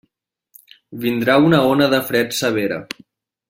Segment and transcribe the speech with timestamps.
[1.03, 2.85] Vindrà una ona de fred severa.